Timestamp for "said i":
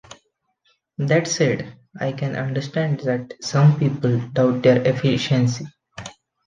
1.27-2.13